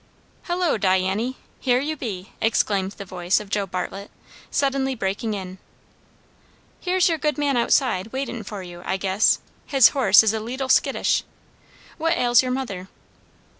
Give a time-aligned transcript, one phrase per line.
[0.45, 1.35] "Hullo, Diany!
[1.59, 4.09] here you be!" exclaimed the voice of Joe Bartlett,
[4.49, 5.59] suddenly breaking in.
[6.79, 10.69] "Here's your good man outside, waitin' for you, I guess; his horse is a leetle
[10.69, 11.23] skittish.
[11.99, 12.87] What ails your mother?"